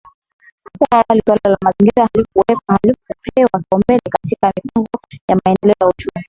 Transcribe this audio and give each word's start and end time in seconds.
Hapo 0.63 0.85
awali 0.95 1.21
suala 1.25 1.41
la 1.49 1.57
mazingira 1.61 2.07
halikupewa 2.15 2.59
kipaumbele 2.59 4.01
katika 4.11 4.51
mipango 4.63 4.87
ya 5.29 5.39
maendeleo 5.45 5.75
ya 5.81 5.87
uchumi 5.87 6.11